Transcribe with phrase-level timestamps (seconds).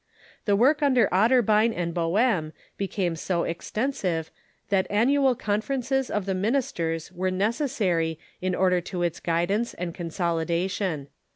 [0.45, 4.31] The work under Otterbein and Boehm be came so extensive
[4.69, 11.05] that annual conferences of the ministers were necessary in order to its guidance and consolidation.